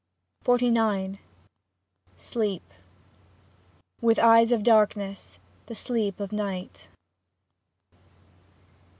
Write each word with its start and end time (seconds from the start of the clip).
XLIX 0.45 1.19
SLEEP 2.17 2.63
With 4.01 4.17
eyes 4.17 4.51
of 4.51 4.63
darkness. 4.63 5.37
The 5.67 5.75
sleep 5.75 6.19
of 6.19 6.31
night. 6.31 6.87